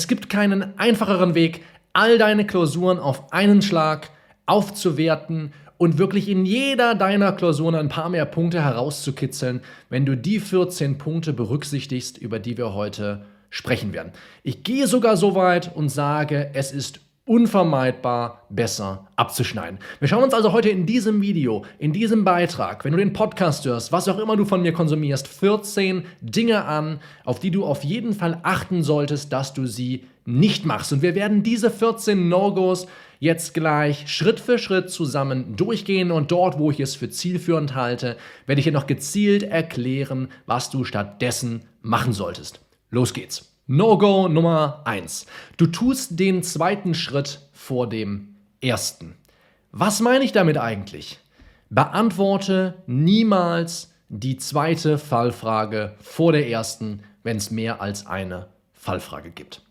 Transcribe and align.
Es 0.00 0.08
gibt 0.08 0.30
keinen 0.30 0.78
einfacheren 0.78 1.34
Weg, 1.34 1.62
all 1.92 2.16
deine 2.16 2.46
Klausuren 2.46 2.98
auf 2.98 3.34
einen 3.34 3.60
Schlag 3.60 4.08
aufzuwerten 4.46 5.52
und 5.76 5.98
wirklich 5.98 6.26
in 6.26 6.46
jeder 6.46 6.94
deiner 6.94 7.32
Klausuren 7.32 7.74
ein 7.74 7.90
paar 7.90 8.08
mehr 8.08 8.24
Punkte 8.24 8.64
herauszukitzeln, 8.64 9.60
wenn 9.90 10.06
du 10.06 10.16
die 10.16 10.40
14 10.40 10.96
Punkte 10.96 11.34
berücksichtigst, 11.34 12.16
über 12.16 12.38
die 12.38 12.56
wir 12.56 12.72
heute 12.72 13.26
sprechen 13.50 13.92
werden. 13.92 14.12
Ich 14.42 14.62
gehe 14.62 14.86
sogar 14.86 15.18
so 15.18 15.34
weit 15.34 15.76
und 15.76 15.90
sage, 15.90 16.48
es 16.54 16.72
ist 16.72 17.00
unvermeidbar 17.24 18.46
besser 18.50 19.06
abzuschneiden. 19.16 19.78
Wir 20.00 20.08
schauen 20.08 20.24
uns 20.24 20.34
also 20.34 20.52
heute 20.52 20.68
in 20.68 20.86
diesem 20.86 21.22
Video, 21.22 21.64
in 21.78 21.92
diesem 21.92 22.24
Beitrag, 22.24 22.84
wenn 22.84 22.92
du 22.92 22.98
den 22.98 23.12
Podcast 23.12 23.64
hörst, 23.64 23.92
was 23.92 24.08
auch 24.08 24.18
immer 24.18 24.36
du 24.36 24.44
von 24.44 24.62
mir 24.62 24.72
konsumierst, 24.72 25.28
14 25.28 26.04
Dinge 26.20 26.64
an, 26.64 26.98
auf 27.24 27.38
die 27.38 27.50
du 27.50 27.64
auf 27.64 27.84
jeden 27.84 28.14
Fall 28.14 28.40
achten 28.42 28.82
solltest, 28.82 29.32
dass 29.32 29.54
du 29.54 29.66
sie 29.66 30.04
nicht 30.24 30.64
machst. 30.64 30.92
Und 30.92 31.02
wir 31.02 31.14
werden 31.14 31.42
diese 31.42 31.70
14 31.70 32.28
No-Gos 32.28 32.86
jetzt 33.20 33.54
gleich 33.54 34.08
Schritt 34.08 34.40
für 34.40 34.58
Schritt 34.58 34.90
zusammen 34.90 35.56
durchgehen 35.56 36.10
und 36.10 36.32
dort, 36.32 36.58
wo 36.58 36.70
ich 36.70 36.80
es 36.80 36.96
für 36.96 37.10
zielführend 37.10 37.74
halte, 37.74 38.16
werde 38.46 38.60
ich 38.60 38.64
dir 38.64 38.72
noch 38.72 38.86
gezielt 38.86 39.42
erklären, 39.42 40.28
was 40.46 40.70
du 40.70 40.84
stattdessen 40.84 41.62
machen 41.82 42.12
solltest. 42.12 42.60
Los 42.90 43.14
geht's. 43.14 43.49
No-Go 43.72 44.26
Nummer 44.26 44.82
1. 44.84 45.26
Du 45.56 45.68
tust 45.68 46.18
den 46.18 46.42
zweiten 46.42 46.92
Schritt 46.92 47.38
vor 47.52 47.88
dem 47.88 48.34
ersten. 48.60 49.14
Was 49.70 50.00
meine 50.00 50.24
ich 50.24 50.32
damit 50.32 50.58
eigentlich? 50.58 51.20
Beantworte 51.68 52.82
niemals 52.88 53.94
die 54.08 54.38
zweite 54.38 54.98
Fallfrage 54.98 55.94
vor 56.02 56.32
der 56.32 56.48
ersten, 56.48 57.04
wenn 57.22 57.36
es 57.36 57.52
mehr 57.52 57.80
als 57.80 58.08
eine 58.08 58.48
Fallfrage 58.72 59.30
gibt. 59.30 59.62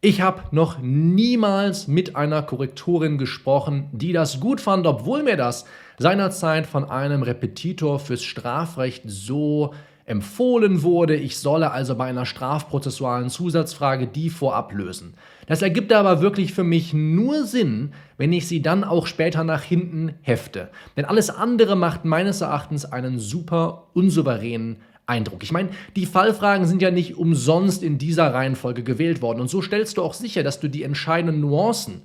Ich 0.00 0.22
habe 0.22 0.42
noch 0.50 0.80
niemals 0.80 1.86
mit 1.86 2.16
einer 2.16 2.42
Korrektorin 2.42 3.16
gesprochen, 3.16 3.90
die 3.92 4.12
das 4.12 4.40
gut 4.40 4.60
fand, 4.60 4.88
obwohl 4.88 5.22
mir 5.22 5.36
das 5.36 5.66
seinerzeit 5.98 6.66
von 6.66 6.84
einem 6.90 7.22
Repetitor 7.22 8.00
fürs 8.00 8.24
Strafrecht 8.24 9.04
so 9.06 9.72
empfohlen 10.10 10.82
wurde, 10.82 11.14
ich 11.14 11.38
solle 11.38 11.70
also 11.70 11.94
bei 11.94 12.06
einer 12.06 12.26
strafprozessualen 12.26 13.30
Zusatzfrage 13.30 14.08
die 14.08 14.28
vorab 14.28 14.72
lösen. 14.72 15.14
Das 15.46 15.62
ergibt 15.62 15.92
aber 15.92 16.20
wirklich 16.20 16.52
für 16.52 16.64
mich 16.64 16.92
nur 16.92 17.46
Sinn, 17.46 17.92
wenn 18.18 18.32
ich 18.32 18.48
sie 18.48 18.60
dann 18.60 18.82
auch 18.82 19.06
später 19.06 19.44
nach 19.44 19.62
hinten 19.62 20.14
hefte. 20.22 20.68
Denn 20.96 21.04
alles 21.04 21.30
andere 21.30 21.76
macht 21.76 22.04
meines 22.04 22.40
Erachtens 22.40 22.84
einen 22.84 23.20
super 23.20 23.86
unsouveränen 23.94 24.78
Eindruck. 25.06 25.44
Ich 25.44 25.52
meine, 25.52 25.70
die 25.94 26.06
Fallfragen 26.06 26.66
sind 26.66 26.82
ja 26.82 26.90
nicht 26.90 27.16
umsonst 27.16 27.84
in 27.84 27.96
dieser 27.96 28.34
Reihenfolge 28.34 28.82
gewählt 28.82 29.22
worden. 29.22 29.40
Und 29.40 29.48
so 29.48 29.62
stellst 29.62 29.96
du 29.96 30.02
auch 30.02 30.14
sicher, 30.14 30.42
dass 30.42 30.58
du 30.58 30.68
die 30.68 30.82
entscheidenden 30.82 31.40
Nuancen, 31.40 32.02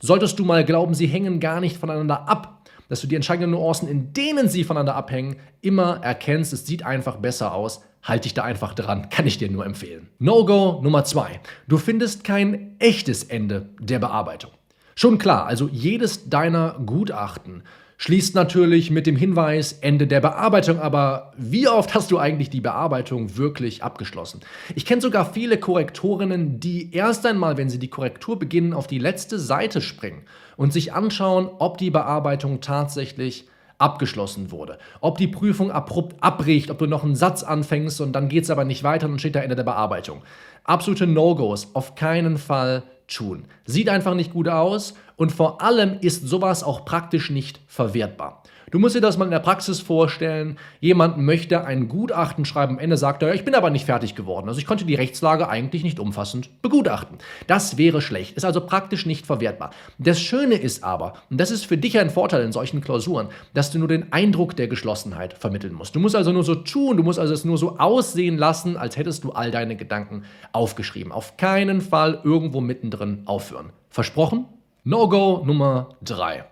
solltest 0.00 0.38
du 0.38 0.44
mal 0.44 0.64
glauben, 0.64 0.94
sie 0.94 1.06
hängen 1.06 1.38
gar 1.38 1.60
nicht 1.60 1.76
voneinander 1.76 2.28
ab, 2.28 2.61
dass 2.92 3.00
du 3.00 3.06
die 3.06 3.16
entscheidenden 3.16 3.52
Nuancen, 3.52 3.88
in 3.88 4.12
denen 4.12 4.50
sie 4.50 4.64
voneinander 4.64 4.94
abhängen, 4.94 5.36
immer 5.62 6.00
erkennst. 6.02 6.52
Es 6.52 6.66
sieht 6.66 6.84
einfach 6.84 7.16
besser 7.16 7.54
aus. 7.54 7.82
Halt 8.02 8.26
dich 8.26 8.34
da 8.34 8.42
einfach 8.42 8.74
dran, 8.74 9.08
kann 9.08 9.26
ich 9.26 9.38
dir 9.38 9.50
nur 9.50 9.64
empfehlen. 9.64 10.10
No-Go 10.18 10.82
Nummer 10.82 11.02
zwei: 11.04 11.40
Du 11.66 11.78
findest 11.78 12.22
kein 12.22 12.76
echtes 12.80 13.24
Ende 13.24 13.70
der 13.80 13.98
Bearbeitung. 13.98 14.50
Schon 14.94 15.16
klar, 15.16 15.46
also 15.46 15.70
jedes 15.72 16.28
deiner 16.28 16.78
Gutachten 16.84 17.62
Schließt 18.02 18.34
natürlich 18.34 18.90
mit 18.90 19.06
dem 19.06 19.14
Hinweis 19.14 19.74
Ende 19.74 20.08
der 20.08 20.20
Bearbeitung, 20.20 20.80
aber 20.80 21.32
wie 21.36 21.68
oft 21.68 21.94
hast 21.94 22.10
du 22.10 22.18
eigentlich 22.18 22.50
die 22.50 22.60
Bearbeitung 22.60 23.36
wirklich 23.36 23.84
abgeschlossen? 23.84 24.40
Ich 24.74 24.84
kenne 24.84 25.00
sogar 25.00 25.32
viele 25.32 25.56
Korrektorinnen, 25.56 26.58
die 26.58 26.92
erst 26.92 27.24
einmal, 27.24 27.56
wenn 27.58 27.70
sie 27.70 27.78
die 27.78 27.90
Korrektur 27.90 28.40
beginnen, 28.40 28.72
auf 28.72 28.88
die 28.88 28.98
letzte 28.98 29.38
Seite 29.38 29.80
springen 29.80 30.22
und 30.62 30.72
sich 30.72 30.92
anschauen, 30.92 31.50
ob 31.58 31.76
die 31.76 31.90
Bearbeitung 31.90 32.60
tatsächlich 32.60 33.48
abgeschlossen 33.78 34.52
wurde. 34.52 34.78
Ob 35.00 35.18
die 35.18 35.26
Prüfung 35.26 35.72
abrupt 35.72 36.14
abbricht, 36.22 36.70
ob 36.70 36.78
du 36.78 36.86
noch 36.86 37.02
einen 37.02 37.16
Satz 37.16 37.42
anfängst 37.42 38.00
und 38.00 38.12
dann 38.12 38.28
geht 38.28 38.44
es 38.44 38.50
aber 38.50 38.64
nicht 38.64 38.84
weiter 38.84 39.08
und 39.08 39.18
steht 39.18 39.34
da 39.34 39.40
Ende 39.40 39.56
der 39.56 39.64
Bearbeitung. 39.64 40.22
Absolute 40.62 41.08
No-Gos, 41.08 41.74
auf 41.74 41.96
keinen 41.96 42.38
Fall 42.38 42.84
tun. 43.12 43.44
Sieht 43.64 43.88
einfach 43.88 44.14
nicht 44.14 44.32
gut 44.32 44.48
aus 44.48 44.94
und 45.16 45.32
vor 45.32 45.62
allem 45.62 45.98
ist 46.00 46.26
sowas 46.26 46.64
auch 46.64 46.84
praktisch 46.84 47.30
nicht 47.30 47.60
verwertbar. 47.66 48.42
Du 48.72 48.78
musst 48.78 48.96
dir 48.96 49.02
das 49.02 49.18
mal 49.18 49.26
in 49.26 49.30
der 49.30 49.38
Praxis 49.38 49.80
vorstellen. 49.80 50.56
Jemand 50.80 51.18
möchte 51.18 51.66
ein 51.66 51.88
Gutachten 51.88 52.46
schreiben, 52.46 52.76
am 52.76 52.78
Ende 52.78 52.96
sagt 52.96 53.22
er, 53.22 53.34
ich 53.34 53.44
bin 53.44 53.54
aber 53.54 53.68
nicht 53.68 53.84
fertig 53.84 54.14
geworden. 54.14 54.48
Also 54.48 54.60
ich 54.60 54.66
konnte 54.66 54.86
die 54.86 54.94
Rechtslage 54.94 55.46
eigentlich 55.50 55.84
nicht 55.84 56.00
umfassend 56.00 56.62
begutachten. 56.62 57.18
Das 57.46 57.76
wäre 57.76 58.00
schlecht, 58.00 58.34
ist 58.34 58.46
also 58.46 58.62
praktisch 58.62 59.04
nicht 59.04 59.26
verwertbar. 59.26 59.72
Das 59.98 60.22
Schöne 60.22 60.54
ist 60.54 60.84
aber, 60.84 61.12
und 61.28 61.38
das 61.38 61.50
ist 61.50 61.66
für 61.66 61.76
dich 61.76 61.98
ein 61.98 62.08
Vorteil 62.08 62.42
in 62.44 62.52
solchen 62.52 62.80
Klausuren, 62.80 63.28
dass 63.52 63.70
du 63.70 63.78
nur 63.78 63.88
den 63.88 64.10
Eindruck 64.10 64.56
der 64.56 64.68
Geschlossenheit 64.68 65.34
vermitteln 65.34 65.74
musst. 65.74 65.94
Du 65.94 66.00
musst 66.00 66.16
also 66.16 66.32
nur 66.32 66.42
so 66.42 66.54
tun, 66.54 66.96
du 66.96 67.02
musst 67.02 67.18
also 67.18 67.34
es 67.34 67.44
nur 67.44 67.58
so 67.58 67.78
aussehen 67.78 68.38
lassen, 68.38 68.78
als 68.78 68.96
hättest 68.96 69.22
du 69.24 69.32
all 69.32 69.50
deine 69.50 69.76
Gedanken 69.76 70.24
aufgeschrieben. 70.52 71.12
Auf 71.12 71.36
keinen 71.36 71.82
Fall 71.82 72.22
irgendwo 72.24 72.62
mittendrin 72.62 73.01
aufhören. 73.26 73.70
Versprochen? 73.90 74.46
No-Go 74.84 75.42
Nummer 75.44 75.90
3. 76.02 76.44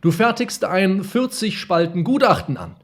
Du 0.00 0.10
fertigst 0.10 0.64
ein 0.64 1.02
40 1.04 1.58
Spalten 1.58 2.04
Gutachten 2.04 2.56
an. 2.56 2.76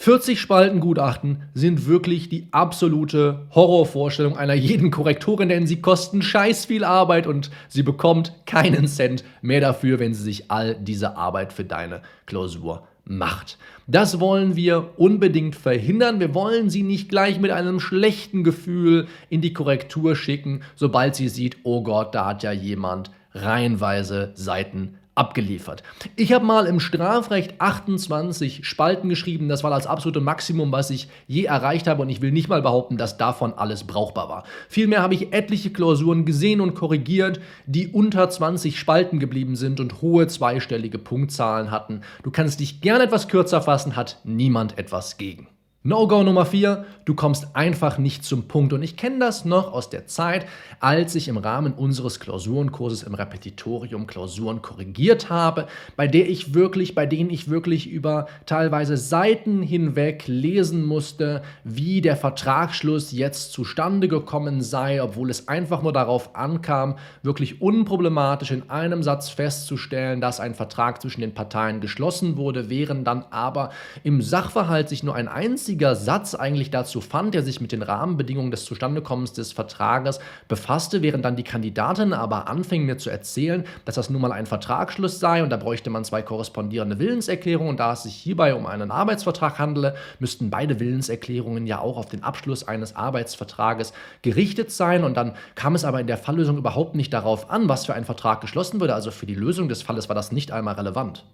40 0.00 0.40
Spalten 0.40 0.78
Gutachten 0.78 1.42
sind 1.54 1.86
wirklich 1.88 2.28
die 2.28 2.46
absolute 2.52 3.48
Horrorvorstellung 3.52 4.36
einer 4.36 4.54
jeden 4.54 4.92
Korrektorin, 4.92 5.48
denn 5.48 5.66
sie 5.66 5.80
kosten 5.80 6.22
scheiß 6.22 6.66
viel 6.66 6.84
Arbeit 6.84 7.26
und 7.26 7.50
sie 7.68 7.82
bekommt 7.82 8.32
keinen 8.46 8.86
Cent 8.86 9.24
mehr 9.42 9.60
dafür, 9.60 9.98
wenn 9.98 10.14
sie 10.14 10.22
sich 10.22 10.52
all 10.52 10.76
diese 10.76 11.16
Arbeit 11.16 11.52
für 11.52 11.64
deine 11.64 12.02
Klausur 12.26 12.86
macht. 13.04 13.58
Das 13.90 14.20
wollen 14.20 14.54
wir 14.54 14.98
unbedingt 14.98 15.56
verhindern. 15.56 16.20
Wir 16.20 16.34
wollen 16.34 16.68
sie 16.68 16.82
nicht 16.82 17.08
gleich 17.08 17.40
mit 17.40 17.50
einem 17.50 17.80
schlechten 17.80 18.44
Gefühl 18.44 19.06
in 19.30 19.40
die 19.40 19.54
Korrektur 19.54 20.14
schicken, 20.14 20.60
sobald 20.76 21.14
sie 21.14 21.30
sieht, 21.30 21.56
oh 21.62 21.82
Gott, 21.82 22.14
da 22.14 22.26
hat 22.26 22.42
ja 22.42 22.52
jemand 22.52 23.10
reihenweise 23.32 24.32
Seiten 24.34 24.98
abgeliefert. 25.18 25.82
Ich 26.16 26.32
habe 26.32 26.46
mal 26.46 26.66
im 26.66 26.80
Strafrecht 26.80 27.60
28 27.60 28.64
Spalten 28.64 29.08
geschrieben. 29.08 29.48
Das 29.48 29.64
war 29.64 29.70
das 29.70 29.86
absolute 29.86 30.20
Maximum, 30.20 30.72
was 30.72 30.90
ich 30.90 31.08
je 31.26 31.44
erreicht 31.44 31.86
habe. 31.86 32.02
Und 32.02 32.08
ich 32.08 32.22
will 32.22 32.32
nicht 32.32 32.48
mal 32.48 32.62
behaupten, 32.62 32.96
dass 32.96 33.18
davon 33.18 33.52
alles 33.52 33.84
brauchbar 33.84 34.28
war. 34.28 34.44
Vielmehr 34.68 35.02
habe 35.02 35.14
ich 35.14 35.32
etliche 35.32 35.70
Klausuren 35.70 36.24
gesehen 36.24 36.60
und 36.60 36.74
korrigiert, 36.74 37.40
die 37.66 37.88
unter 37.88 38.30
20 38.30 38.78
Spalten 38.78 39.18
geblieben 39.18 39.56
sind 39.56 39.80
und 39.80 40.00
hohe 40.00 40.26
zweistellige 40.28 40.98
Punktzahlen 40.98 41.70
hatten. 41.70 42.02
Du 42.22 42.30
kannst 42.30 42.60
dich 42.60 42.80
gerne 42.80 43.04
etwas 43.04 43.28
kürzer 43.28 43.60
fassen, 43.60 43.96
hat 43.96 44.20
niemand 44.24 44.78
etwas 44.78 45.18
gegen. 45.18 45.48
No-Go 45.88 46.22
Nummer 46.22 46.44
4, 46.44 46.84
du 47.06 47.14
kommst 47.14 47.56
einfach 47.56 47.96
nicht 47.96 48.22
zum 48.22 48.46
Punkt. 48.46 48.74
Und 48.74 48.82
ich 48.82 48.98
kenne 48.98 49.20
das 49.20 49.46
noch 49.46 49.72
aus 49.72 49.88
der 49.88 50.06
Zeit, 50.06 50.44
als 50.80 51.14
ich 51.14 51.28
im 51.28 51.38
Rahmen 51.38 51.72
unseres 51.72 52.20
Klausurenkurses 52.20 53.04
im 53.04 53.14
Repetitorium 53.14 54.06
Klausuren 54.06 54.60
korrigiert 54.60 55.30
habe, 55.30 55.66
bei 55.96 56.06
der 56.06 56.28
ich 56.28 56.52
wirklich, 56.52 56.94
bei 56.94 57.06
denen 57.06 57.30
ich 57.30 57.48
wirklich 57.48 57.88
über 57.88 58.26
teilweise 58.44 58.98
Seiten 58.98 59.62
hinweg 59.62 60.24
lesen 60.26 60.84
musste, 60.84 61.40
wie 61.64 62.02
der 62.02 62.16
Vertragsschluss 62.18 63.10
jetzt 63.12 63.52
zustande 63.52 64.08
gekommen 64.08 64.60
sei, 64.60 65.02
obwohl 65.02 65.30
es 65.30 65.48
einfach 65.48 65.80
nur 65.80 65.94
darauf 65.94 66.36
ankam, 66.36 66.96
wirklich 67.22 67.62
unproblematisch 67.62 68.50
in 68.50 68.68
einem 68.68 69.02
Satz 69.02 69.30
festzustellen, 69.30 70.20
dass 70.20 70.38
ein 70.38 70.54
Vertrag 70.54 71.00
zwischen 71.00 71.22
den 71.22 71.32
Parteien 71.32 71.80
geschlossen 71.80 72.36
wurde, 72.36 72.68
während 72.68 73.06
dann 73.06 73.24
aber 73.30 73.70
im 74.04 74.20
Sachverhalt 74.20 74.90
sich 74.90 75.02
nur 75.02 75.14
ein 75.14 75.28
einziges 75.28 75.77
einziger 75.78 75.94
Satz 75.94 76.34
eigentlich 76.34 76.72
dazu 76.72 77.00
fand, 77.00 77.34
der 77.34 77.44
sich 77.44 77.60
mit 77.60 77.70
den 77.70 77.82
Rahmenbedingungen 77.82 78.50
des 78.50 78.64
Zustandekommens 78.64 79.32
des 79.32 79.52
Vertrages 79.52 80.18
befasste, 80.48 81.02
während 81.02 81.24
dann 81.24 81.36
die 81.36 81.44
Kandidatin 81.44 82.12
aber 82.12 82.48
anfing 82.48 82.84
mir 82.84 82.98
zu 82.98 83.10
erzählen, 83.10 83.62
dass 83.84 83.94
das 83.94 84.10
nun 84.10 84.20
mal 84.20 84.32
ein 84.32 84.46
Vertragsschluss 84.46 85.20
sei 85.20 85.40
und 85.40 85.50
da 85.50 85.56
bräuchte 85.56 85.88
man 85.88 86.04
zwei 86.04 86.22
korrespondierende 86.22 86.98
Willenserklärungen 86.98 87.70
und 87.70 87.78
da 87.78 87.92
es 87.92 88.02
sich 88.02 88.14
hierbei 88.14 88.56
um 88.56 88.66
einen 88.66 88.90
Arbeitsvertrag 88.90 89.60
handele, 89.60 89.94
müssten 90.18 90.50
beide 90.50 90.80
Willenserklärungen 90.80 91.64
ja 91.64 91.78
auch 91.78 91.96
auf 91.96 92.06
den 92.06 92.24
Abschluss 92.24 92.66
eines 92.66 92.96
Arbeitsvertrages 92.96 93.92
gerichtet 94.22 94.72
sein 94.72 95.04
und 95.04 95.16
dann 95.16 95.36
kam 95.54 95.76
es 95.76 95.84
aber 95.84 96.00
in 96.00 96.08
der 96.08 96.18
Falllösung 96.18 96.58
überhaupt 96.58 96.96
nicht 96.96 97.12
darauf 97.12 97.50
an, 97.50 97.68
was 97.68 97.86
für 97.86 97.94
ein 97.94 98.04
Vertrag 98.04 98.40
geschlossen 98.40 98.80
würde, 98.80 98.96
also 98.96 99.12
für 99.12 99.26
die 99.26 99.36
Lösung 99.36 99.68
des 99.68 99.82
Falles 99.82 100.08
war 100.08 100.16
das 100.16 100.32
nicht 100.32 100.50
einmal 100.50 100.74
relevant. 100.74 101.24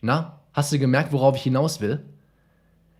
Na, 0.00 0.40
hast 0.54 0.72
du 0.72 0.78
gemerkt, 0.78 1.12
worauf 1.12 1.36
ich 1.36 1.42
hinaus 1.42 1.82
will? 1.82 2.02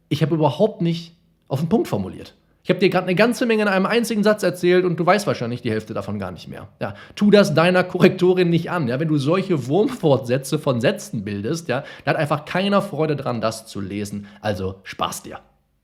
Ich 0.09 0.23
habe 0.23 0.35
überhaupt 0.35 0.83
nicht 0.83 1.15
auf 1.49 1.61
den 1.61 1.69
Punkt 1.69 1.89
formuliert. 1.89 2.35
Ich 2.69 2.71
habe 2.71 2.81
dir 2.81 2.91
gerade 2.91 3.07
eine 3.07 3.15
ganze 3.15 3.47
Menge 3.47 3.63
in 3.63 3.69
einem 3.69 3.87
einzigen 3.87 4.23
Satz 4.23 4.43
erzählt 4.43 4.85
und 4.85 5.01
du 5.01 5.07
weißt 5.07 5.27
wahrscheinlich 5.27 5.63
die 5.63 5.71
Hälfte 5.71 5.95
davon 5.95 6.19
gar 6.19 6.33
nicht 6.33 6.49
mehr. 6.49 6.69
Ja, 6.81 6.95
tu 7.15 7.31
das 7.31 7.55
deiner 7.55 7.83
Korrektorin 7.83 8.51
nicht 8.51 8.71
an. 8.71 8.89
Ja, 8.89 9.01
wenn 9.01 9.09
du 9.09 9.17
solche 9.17 9.69
Wurmfortsätze 9.69 10.59
von 10.59 10.83
Sätzen 10.83 11.25
bildest, 11.25 11.69
ja, 11.69 11.85
da 12.05 12.11
hat 12.11 12.19
einfach 12.19 12.45
keiner 12.45 12.83
Freude 12.83 13.17
dran, 13.17 13.41
das 13.41 13.67
zu 13.67 13.81
lesen. 13.81 14.27
Also 14.43 14.75
Spaß 14.83 15.23
dir. 15.23 15.41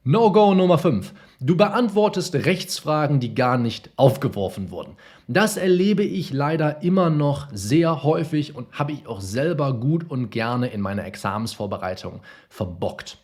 No-Go 0.07 0.53
Nummer 0.53 0.77
5. 0.77 1.15
Du 1.41 1.57
beantwortest 1.57 2.35
Rechtsfragen, 2.35 3.19
die 3.19 3.35
gar 3.35 3.57
nicht 3.57 3.89
aufgeworfen 3.97 4.71
wurden. 4.71 4.97
Das 5.29 5.57
erlebe 5.57 6.03
ich 6.03 6.35
leider 6.35 6.83
immer 6.83 7.09
noch 7.09 7.49
sehr 7.51 8.03
häufig 8.03 8.55
und 8.55 8.71
habe 8.73 8.93
ich 8.93 9.07
auch 9.07 9.23
selber 9.23 9.73
gut 9.73 10.11
und 10.11 10.29
gerne 10.29 10.67
in 10.67 10.83
meiner 10.83 11.07
Examensvorbereitung 11.07 12.21
verbockt. 12.51 13.17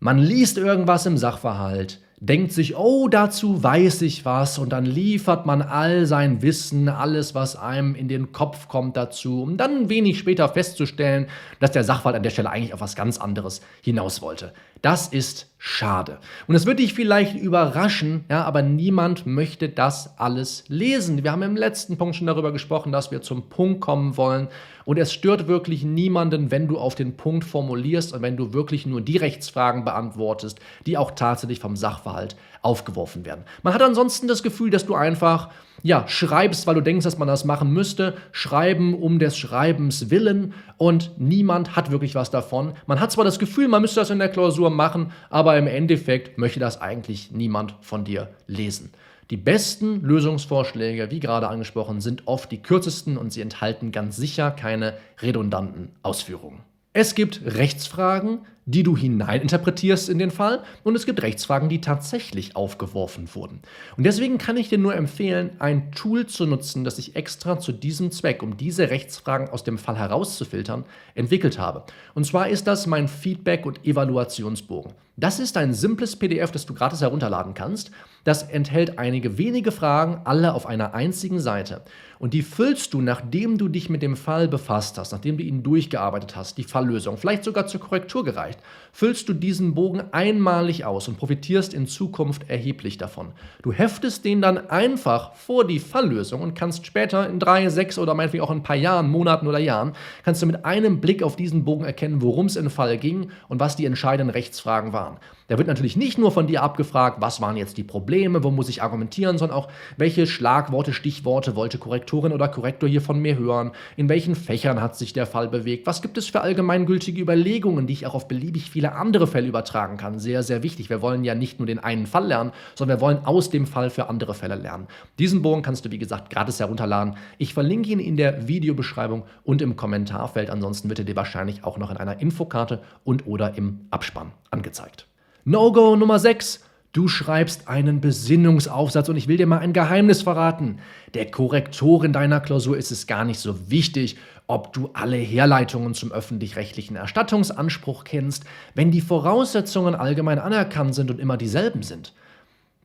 Man 0.00 0.18
liest 0.18 0.58
irgendwas 0.58 1.06
im 1.06 1.18
Sachverhalt, 1.18 2.00
denkt 2.20 2.52
sich, 2.52 2.76
oh, 2.76 3.08
dazu 3.08 3.64
weiß 3.64 4.02
ich 4.02 4.24
was 4.24 4.58
und 4.58 4.70
dann 4.70 4.84
liefert 4.84 5.44
man 5.44 5.60
all 5.60 6.06
sein 6.06 6.40
Wissen, 6.40 6.88
alles, 6.88 7.34
was 7.34 7.56
einem 7.56 7.96
in 7.96 8.06
den 8.06 8.30
Kopf 8.30 8.68
kommt 8.68 8.96
dazu, 8.96 9.42
um 9.42 9.56
dann 9.56 9.88
wenig 9.88 10.20
später 10.20 10.48
festzustellen, 10.48 11.26
dass 11.58 11.72
der 11.72 11.82
Sachverhalt 11.82 12.14
an 12.14 12.22
der 12.22 12.30
Stelle 12.30 12.50
eigentlich 12.50 12.74
auf 12.74 12.80
was 12.80 12.94
ganz 12.94 13.18
anderes 13.18 13.60
hinaus 13.82 14.22
wollte. 14.22 14.52
Das 14.82 15.08
ist 15.08 15.50
schade. 15.58 16.18
Und 16.46 16.54
es 16.54 16.64
wird 16.64 16.78
dich 16.78 16.94
vielleicht 16.94 17.34
überraschen, 17.36 18.24
ja, 18.30 18.44
aber 18.44 18.62
niemand 18.62 19.26
möchte 19.26 19.68
das 19.68 20.16
alles 20.18 20.62
lesen. 20.68 21.24
Wir 21.24 21.32
haben 21.32 21.42
im 21.42 21.56
letzten 21.56 21.98
Punkt 21.98 22.14
schon 22.14 22.28
darüber 22.28 22.52
gesprochen, 22.52 22.92
dass 22.92 23.10
wir 23.10 23.20
zum 23.20 23.48
Punkt 23.48 23.80
kommen 23.80 24.16
wollen. 24.16 24.46
Und 24.88 24.96
es 24.98 25.12
stört 25.12 25.48
wirklich 25.48 25.84
niemanden, 25.84 26.50
wenn 26.50 26.66
du 26.66 26.78
auf 26.78 26.94
den 26.94 27.18
Punkt 27.18 27.44
formulierst 27.44 28.14
und 28.14 28.22
wenn 28.22 28.38
du 28.38 28.54
wirklich 28.54 28.86
nur 28.86 29.02
die 29.02 29.18
Rechtsfragen 29.18 29.84
beantwortest, 29.84 30.60
die 30.86 30.96
auch 30.96 31.10
tatsächlich 31.10 31.60
vom 31.60 31.76
Sachverhalt 31.76 32.36
aufgeworfen 32.62 33.26
werden. 33.26 33.44
Man 33.62 33.74
hat 33.74 33.82
ansonsten 33.82 34.28
das 34.28 34.42
Gefühl, 34.42 34.70
dass 34.70 34.86
du 34.86 34.94
einfach 34.94 35.50
ja, 35.82 36.08
schreibst, 36.08 36.66
weil 36.66 36.74
du 36.74 36.80
denkst, 36.80 37.04
dass 37.04 37.18
man 37.18 37.28
das 37.28 37.44
machen 37.44 37.70
müsste, 37.70 38.16
schreiben 38.32 38.94
um 38.94 39.18
des 39.18 39.36
Schreibens 39.36 40.08
willen 40.08 40.54
und 40.78 41.10
niemand 41.18 41.76
hat 41.76 41.90
wirklich 41.90 42.14
was 42.14 42.30
davon. 42.30 42.72
Man 42.86 42.98
hat 42.98 43.12
zwar 43.12 43.26
das 43.26 43.38
Gefühl, 43.38 43.68
man 43.68 43.82
müsste 43.82 44.00
das 44.00 44.08
in 44.08 44.18
der 44.18 44.30
Klausur 44.30 44.70
machen, 44.70 45.12
aber 45.28 45.58
im 45.58 45.66
Endeffekt 45.66 46.38
möchte 46.38 46.60
das 46.60 46.80
eigentlich 46.80 47.30
niemand 47.30 47.74
von 47.82 48.04
dir 48.06 48.30
lesen. 48.46 48.90
Die 49.30 49.36
besten 49.36 50.00
Lösungsvorschläge, 50.00 51.10
wie 51.10 51.20
gerade 51.20 51.48
angesprochen, 51.48 52.00
sind 52.00 52.26
oft 52.26 52.50
die 52.50 52.62
kürzesten 52.62 53.18
und 53.18 53.30
sie 53.30 53.42
enthalten 53.42 53.92
ganz 53.92 54.16
sicher 54.16 54.50
keine 54.50 54.94
redundanten 55.20 55.90
Ausführungen. 56.02 56.60
Es 56.94 57.14
gibt 57.14 57.42
Rechtsfragen, 57.44 58.40
die 58.68 58.82
du 58.82 58.96
hineininterpretierst 58.96 60.10
in 60.10 60.18
den 60.18 60.30
Fall 60.30 60.62
und 60.84 60.94
es 60.94 61.06
gibt 61.06 61.22
Rechtsfragen, 61.22 61.70
die 61.70 61.80
tatsächlich 61.80 62.54
aufgeworfen 62.54 63.34
wurden. 63.34 63.62
Und 63.96 64.04
deswegen 64.04 64.36
kann 64.36 64.58
ich 64.58 64.68
dir 64.68 64.76
nur 64.76 64.94
empfehlen, 64.94 65.50
ein 65.58 65.90
Tool 65.92 66.26
zu 66.26 66.44
nutzen, 66.44 66.84
das 66.84 66.98
ich 66.98 67.16
extra 67.16 67.58
zu 67.58 67.72
diesem 67.72 68.10
Zweck, 68.10 68.42
um 68.42 68.58
diese 68.58 68.90
Rechtsfragen 68.90 69.48
aus 69.48 69.64
dem 69.64 69.78
Fall 69.78 69.96
herauszufiltern, 69.96 70.84
entwickelt 71.14 71.58
habe. 71.58 71.84
Und 72.14 72.26
zwar 72.26 72.50
ist 72.50 72.66
das 72.66 72.86
mein 72.86 73.08
Feedback- 73.08 73.64
und 73.64 73.86
Evaluationsbogen. 73.86 74.92
Das 75.16 75.40
ist 75.40 75.56
ein 75.56 75.74
simples 75.74 76.14
PDF, 76.14 76.52
das 76.52 76.64
du 76.64 76.74
gratis 76.74 77.00
herunterladen 77.00 77.52
kannst. 77.52 77.90
Das 78.22 78.44
enthält 78.44 79.00
einige 79.00 79.36
wenige 79.36 79.72
Fragen, 79.72 80.20
alle 80.24 80.54
auf 80.54 80.64
einer 80.64 80.94
einzigen 80.94 81.40
Seite. 81.40 81.82
Und 82.20 82.34
die 82.34 82.42
füllst 82.42 82.94
du, 82.94 83.00
nachdem 83.00 83.58
du 83.58 83.66
dich 83.66 83.90
mit 83.90 84.02
dem 84.02 84.16
Fall 84.16 84.46
befasst 84.46 84.96
hast, 84.96 85.10
nachdem 85.10 85.36
du 85.36 85.42
ihn 85.42 85.64
durchgearbeitet 85.64 86.36
hast, 86.36 86.56
die 86.56 86.62
Falllösung, 86.62 87.16
vielleicht 87.16 87.42
sogar 87.42 87.66
zur 87.66 87.80
Korrektur 87.80 88.22
gereicht, 88.24 88.57
füllst 88.92 89.28
du 89.28 89.32
diesen 89.32 89.74
Bogen 89.74 90.02
einmalig 90.12 90.84
aus 90.84 91.06
und 91.06 91.18
profitierst 91.18 91.72
in 91.72 91.86
Zukunft 91.86 92.50
erheblich 92.50 92.98
davon. 92.98 93.28
Du 93.62 93.72
heftest 93.72 94.24
den 94.24 94.42
dann 94.42 94.70
einfach 94.70 95.34
vor 95.34 95.66
die 95.66 95.78
Falllösung 95.78 96.42
und 96.42 96.54
kannst 96.54 96.84
später 96.84 97.28
in 97.28 97.38
drei, 97.38 97.68
sechs 97.68 97.98
oder 97.98 98.14
meinetwegen 98.14 98.42
auch 98.42 98.50
in 98.50 98.58
ein 98.58 98.62
paar 98.64 98.76
Jahren, 98.76 99.08
Monaten 99.08 99.46
oder 99.46 99.58
Jahren, 99.58 99.92
kannst 100.24 100.42
du 100.42 100.46
mit 100.46 100.64
einem 100.64 101.00
Blick 101.00 101.22
auf 101.22 101.36
diesen 101.36 101.64
Bogen 101.64 101.84
erkennen, 101.84 102.22
worum 102.22 102.46
es 102.46 102.56
im 102.56 102.70
Fall 102.70 102.98
ging 102.98 103.30
und 103.48 103.60
was 103.60 103.76
die 103.76 103.84
entscheidenden 103.84 104.30
Rechtsfragen 104.30 104.92
waren. 104.92 105.18
Da 105.48 105.56
wird 105.56 105.66
natürlich 105.66 105.96
nicht 105.96 106.18
nur 106.18 106.30
von 106.30 106.46
dir 106.46 106.62
abgefragt, 106.62 107.22
was 107.22 107.40
waren 107.40 107.56
jetzt 107.56 107.78
die 107.78 107.82
Probleme, 107.82 108.44
wo 108.44 108.50
muss 108.50 108.68
ich 108.68 108.82
argumentieren, 108.82 109.38
sondern 109.38 109.56
auch, 109.56 109.68
welche 109.96 110.26
Schlagworte, 110.26 110.92
Stichworte 110.92 111.56
wollte 111.56 111.78
Korrektorin 111.78 112.32
oder 112.32 112.48
Korrektor 112.48 112.86
hier 112.86 113.00
von 113.00 113.18
mir 113.18 113.38
hören, 113.38 113.72
in 113.96 114.10
welchen 114.10 114.34
Fächern 114.34 114.82
hat 114.82 114.96
sich 114.96 115.14
der 115.14 115.26
Fall 115.26 115.48
bewegt, 115.48 115.86
was 115.86 116.02
gibt 116.02 116.18
es 116.18 116.26
für 116.26 116.42
allgemeingültige 116.42 117.22
Überlegungen, 117.22 117.86
die 117.86 117.94
ich 117.94 118.06
auch 118.06 118.14
auf 118.14 118.28
beliebig 118.48 118.70
viele 118.70 118.94
andere 118.94 119.26
Fälle 119.26 119.46
übertragen 119.46 119.98
kann. 119.98 120.18
Sehr, 120.18 120.42
sehr 120.42 120.62
wichtig. 120.62 120.88
Wir 120.88 121.02
wollen 121.02 121.22
ja 121.22 121.34
nicht 121.34 121.58
nur 121.58 121.66
den 121.66 121.78
einen 121.78 122.06
Fall 122.06 122.26
lernen, 122.26 122.52
sondern 122.74 122.96
wir 122.96 123.02
wollen 123.02 123.18
aus 123.26 123.50
dem 123.50 123.66
Fall 123.66 123.90
für 123.90 124.08
andere 124.08 124.32
Fälle 124.32 124.54
lernen. 124.54 124.86
Diesen 125.18 125.42
Bogen 125.42 125.60
kannst 125.60 125.84
du, 125.84 125.90
wie 125.90 125.98
gesagt, 125.98 126.30
gratis 126.30 126.58
herunterladen. 126.58 127.16
Ich 127.36 127.52
verlinke 127.52 127.90
ihn 127.90 128.00
in 128.00 128.16
der 128.16 128.48
Videobeschreibung 128.48 129.24
und 129.44 129.60
im 129.60 129.76
Kommentarfeld. 129.76 130.48
Ansonsten 130.48 130.88
wird 130.88 131.00
er 131.00 131.04
dir 131.04 131.16
wahrscheinlich 131.16 131.62
auch 131.64 131.76
noch 131.76 131.90
in 131.90 131.98
einer 131.98 132.22
Infokarte 132.22 132.80
und 133.04 133.26
oder 133.26 133.54
im 133.58 133.80
Abspann 133.90 134.32
angezeigt. 134.50 135.06
No-Go 135.44 135.96
Nummer 135.96 136.18
6. 136.18 136.64
Du 136.92 137.06
schreibst 137.06 137.68
einen 137.68 138.00
Besinnungsaufsatz 138.00 139.10
und 139.10 139.16
ich 139.16 139.28
will 139.28 139.36
dir 139.36 139.46
mal 139.46 139.58
ein 139.58 139.74
Geheimnis 139.74 140.22
verraten. 140.22 140.78
Der 141.12 141.30
Korrektorin 141.30 142.14
deiner 142.14 142.40
Klausur 142.40 142.78
ist 142.78 142.90
es 142.90 143.06
gar 143.06 143.26
nicht 143.26 143.40
so 143.40 143.70
wichtig, 143.70 144.16
ob 144.46 144.72
du 144.72 144.90
alle 144.94 145.18
Herleitungen 145.18 145.92
zum 145.92 146.12
öffentlich-rechtlichen 146.12 146.96
Erstattungsanspruch 146.96 148.04
kennst, 148.04 148.44
wenn 148.74 148.90
die 148.90 149.02
Voraussetzungen 149.02 149.94
allgemein 149.94 150.38
anerkannt 150.38 150.94
sind 150.94 151.10
und 151.10 151.20
immer 151.20 151.36
dieselben 151.36 151.82
sind. 151.82 152.14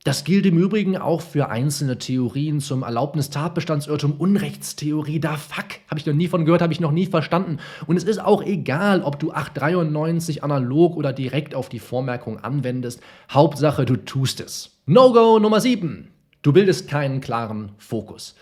Das 0.04 0.24
gilt 0.24 0.44
im 0.44 0.58
Übrigen 0.58 0.98
auch 0.98 1.22
für 1.22 1.48
einzelne 1.48 1.96
Theorien 1.96 2.60
zum 2.60 2.82
Erlaubnistatbestandsirrtum, 2.82 4.12
Unrechtstheorie. 4.12 5.18
Da 5.18 5.38
fuck, 5.38 5.64
habe 5.88 5.98
ich 5.98 6.04
noch 6.04 6.12
nie 6.12 6.28
von 6.28 6.44
gehört, 6.44 6.60
habe 6.60 6.74
ich 6.74 6.80
noch 6.80 6.92
nie 6.92 7.06
verstanden. 7.06 7.56
Und 7.86 7.96
es 7.96 8.04
ist 8.04 8.22
auch 8.22 8.42
egal, 8.42 9.00
ob 9.00 9.18
du 9.18 9.32
893 9.32 10.44
analog 10.44 10.98
oder 10.98 11.14
direkt 11.14 11.54
auf 11.54 11.70
die 11.70 11.78
Vormerkung 11.78 12.38
anwendest. 12.38 13.00
Hauptsache, 13.30 13.86
du 13.86 13.96
tust 13.96 14.40
es. 14.40 14.76
No-Go 14.84 15.38
Nummer 15.38 15.62
7. 15.62 16.10
Du 16.42 16.52
bildest 16.52 16.86
keinen 16.86 17.22
klaren 17.22 17.72
Fokus. 17.78 18.34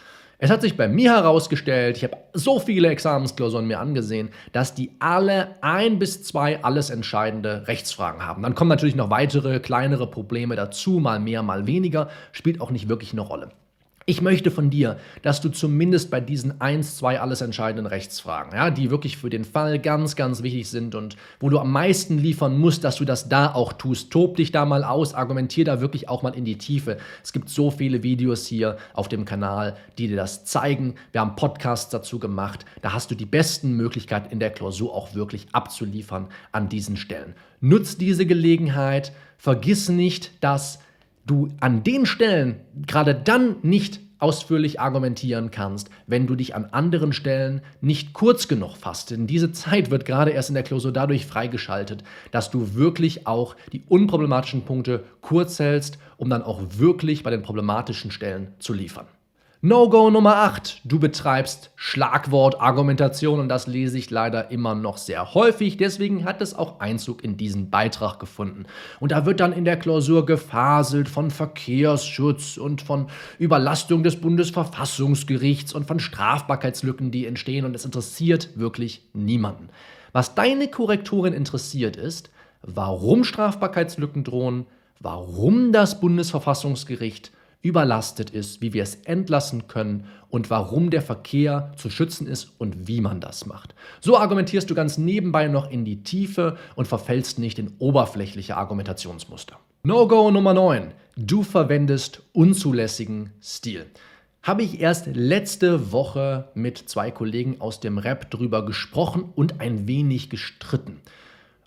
Es 0.45 0.51
hat 0.51 0.61
sich 0.61 0.77
bei 0.77 0.89
mir 0.89 1.13
herausgestellt, 1.13 1.99
ich 1.99 2.03
habe 2.03 2.17
so 2.33 2.59
viele 2.59 2.89
Examensklausuren 2.89 3.65
mir 3.65 3.79
angesehen, 3.79 4.31
dass 4.51 4.75
die 4.75 4.91
alle 4.99 5.55
ein 5.61 6.01
bis 6.01 6.25
zwei 6.25 6.65
alles 6.65 6.91
entscheidende 6.91 7.69
Rechtsfragen 7.69 8.27
haben. 8.27 8.43
Dann 8.43 8.57
kommen 8.57 8.69
natürlich 8.69 8.97
noch 8.97 9.09
weitere 9.09 9.61
kleinere 9.61 10.11
Probleme 10.11 10.57
dazu, 10.57 10.99
mal 10.99 11.21
mehr, 11.21 11.45
mal 11.45 11.69
weniger, 11.69 12.09
spielt 12.33 12.61
auch 12.61 12.73
nicht 12.73 12.89
wirklich 12.89 13.13
eine 13.13 13.21
Rolle. 13.21 13.51
Ich 14.05 14.21
möchte 14.21 14.51
von 14.51 14.69
dir, 14.69 14.99
dass 15.23 15.41
du 15.41 15.49
zumindest 15.49 16.11
bei 16.11 16.21
diesen 16.21 16.61
1, 16.61 16.97
2 16.97 17.21
alles 17.21 17.41
entscheidenden 17.41 17.87
Rechtsfragen, 17.87 18.53
ja, 18.53 18.71
die 18.71 18.91
wirklich 18.91 19.17
für 19.17 19.31
den 19.31 19.45
Fall 19.45 19.79
ganz, 19.79 20.17
ganz 20.17 20.43
wichtig 20.43 20.69
sind 20.69 20.97
und 20.97 21.17
wo 21.39 21.51
du 21.51 21.59
am 21.61 21.71
meisten 21.71 22.19
liefern 22.19 22.59
musst, 22.59 22.83
dass 22.83 22.97
du 22.97 23.05
das 23.05 23.29
da 23.29 23.53
auch 23.55 23.73
tust. 23.73 24.11
Tob 24.11 24.37
dich 24.37 24.51
da 24.51 24.65
mal 24.65 24.83
aus, 24.83 25.15
argumentier 25.15 25.65
da 25.65 25.81
wirklich 25.81 26.09
auch 26.09 26.23
mal 26.23 26.35
in 26.35 26.45
die 26.45 26.59
Tiefe. 26.59 26.97
Es 27.23 27.33
gibt 27.33 27.49
so 27.49 27.71
viele 27.71 28.03
Videos 28.03 28.47
hier 28.47 28.77
auf 28.93 29.09
dem 29.09 29.25
Kanal, 29.25 29.77
die 29.99 30.09
dir 30.09 30.17
das 30.17 30.45
zeigen. 30.45 30.97
Wir 31.13 31.21
haben 31.21 31.37
Podcasts 31.37 31.91
dazu 31.91 32.19
gemacht. 32.19 32.65
Da 32.81 32.93
hast 32.93 33.11
du 33.13 33.15
die 33.15 33.27
besten 33.27 33.77
Möglichkeiten 33.77 34.33
in 34.33 34.41
der 34.41 34.51
Klausur 34.51 34.95
auch 34.95 35.15
wirklich 35.15 35.47
abzuliefern 35.53 36.27
an 36.51 36.69
diesen 36.69 36.97
Stellen. 36.97 37.35
Nutz 37.61 37.97
diese 37.97 38.27
Gelegenheit. 38.27 39.13
Vergiss 39.39 39.89
nicht, 39.89 40.33
dass 40.43 40.81
du 41.27 41.49
an 41.61 41.83
den 41.85 42.07
Stellen 42.07 42.61
gerade 42.87 43.15
dann 43.15 43.57
nicht 43.63 44.01
ausführlich 44.23 44.81
argumentieren 44.81 45.51
kannst, 45.51 45.91
wenn 46.07 46.29
du 46.29 46.37
dich 46.37 46.55
an 46.55 46.67
anderen 46.67 47.13
Stellen 47.13 47.61
nicht 47.81 48.13
kurz 48.13 48.47
genug 48.47 48.77
fasst. 48.77 49.11
Denn 49.11 49.27
diese 49.27 49.51
Zeit 49.51 49.91
wird 49.91 50.05
gerade 50.05 50.31
erst 50.31 50.49
in 50.49 50.55
der 50.55 50.63
Klausur 50.63 50.93
dadurch 50.93 51.27
freigeschaltet, 51.27 52.05
dass 52.31 52.51
du 52.51 52.75
wirklich 52.75 53.27
auch 53.27 53.57
die 53.73 53.83
unproblematischen 53.89 54.63
Punkte 54.63 55.03
kurz 55.21 55.59
hältst, 55.59 55.99
um 56.19 56.31
dann 56.31 56.43
auch 56.43 56.61
wirklich 56.77 57.25
bei 57.25 57.31
den 57.31 57.43
problematischen 57.43 58.13
Stellen 58.13 58.53
zu 58.61 58.73
liefern. 58.73 59.07
No-Go 59.65 60.11
Nummer 60.11 60.39
8. 60.39 60.81
Du 60.83 60.99
betreibst 60.99 61.71
Schlagwortargumentation 61.77 63.39
und 63.39 63.49
das 63.49 63.69
lese 63.69 63.97
ich 63.97 64.11
leider 64.11 64.51
immer 64.51 64.75
noch 64.75 64.99
sehr 64.99 65.35
häufig. 65.35 65.77
Deswegen 65.77 66.25
hat 66.25 66.43
es 66.43 66.53
auch 66.53 66.81
Einzug 66.81 67.23
in 67.23 67.37
diesen 67.37 67.71
Beitrag 67.71 68.19
gefunden. 68.19 68.65
Und 68.99 69.13
da 69.13 69.25
wird 69.25 69.39
dann 69.39 69.53
in 69.53 69.65
der 69.65 69.77
Klausur 69.77 70.27
gefaselt 70.27 71.09
von 71.09 71.31
Verkehrsschutz 71.31 72.57
und 72.57 72.83
von 72.83 73.07
Überlastung 73.39 74.03
des 74.03 74.21
Bundesverfassungsgerichts 74.21 75.75
und 75.75 75.87
von 75.87 76.01
Strafbarkeitslücken, 76.01 77.13
die 77.13 77.27
entstehen. 77.27 77.65
Und 77.65 77.77
es 77.77 77.85
interessiert 77.85 78.59
wirklich 78.59 79.05
niemanden. 79.13 79.69
Was 80.11 80.35
deine 80.35 80.67
Korrektorin 80.67 81.35
interessiert 81.35 81.95
ist, 81.95 82.31
warum 82.63 83.23
Strafbarkeitslücken 83.23 84.25
drohen, 84.25 84.67
warum 84.99 85.71
das 85.71 86.01
Bundesverfassungsgericht 86.01 87.31
überlastet 87.63 88.31
ist, 88.31 88.61
wie 88.61 88.73
wir 88.73 88.83
es 88.83 88.97
entlassen 88.97 89.69
können 89.69 90.07
und 90.29 90.51
warum 90.51 90.91
der 90.91 91.03
Verkehr 91.03 91.73
zu 91.77 91.91
schützen 91.91 92.27
ist 92.27 92.53
und 92.59 92.89
wie 92.89 93.01
man 93.01 93.21
das 93.21 93.47
macht. 93.47 93.75
So 94.01 94.19
argumentierst 94.19 94.69
du 94.69 94.75
ganz 94.75 94.99
nebenbei 94.99 95.47
noch 95.49 95.71
in 95.71 95.85
die 95.85 96.03
Tiefe 96.03 96.57
und 96.75 96.89
verfällst 96.89 97.39
nicht 97.39 97.59
in 97.59 97.73
oberflächliche 97.79 98.57
Argumentationsmuster. 98.57 99.59
No-Go 99.85 100.31
Nummer 100.31 100.55
9. 100.55 100.93
Du 101.17 101.43
verwendest 101.43 102.23
unzulässigen 102.33 103.31
Stil. 103.41 103.87
Habe 104.43 104.63
ich 104.63 104.81
erst 104.81 105.07
letzte 105.07 105.93
Woche 105.93 106.49
mit 106.55 106.79
zwei 106.79 107.13
Kollegen 107.13 107.61
aus 107.61 107.79
dem 107.79 107.99
Rap 107.99 108.29
drüber 108.31 108.65
gesprochen 108.65 109.25
und 109.37 109.61
ein 109.61 109.87
wenig 109.87 110.31
gestritten. 110.31 111.01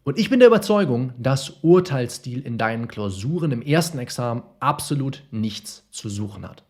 Und 0.06 0.20
ich 0.20 0.30
bin 0.30 0.38
der 0.40 0.50
Überzeugung, 0.50 1.14
dass 1.18 1.50
Urteilsstil 1.64 2.42
in 2.42 2.60
deinen 2.60 2.88
Klausuren 2.88 3.52
im 3.52 3.64
ersten 3.64 3.98
Examen 3.98 4.44
absolut 4.60 5.24
nichts 5.32 5.88
zu 5.90 6.10
suchen 6.10 6.48
hat. 6.48 6.64